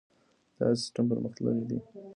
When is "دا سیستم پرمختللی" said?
0.57-1.63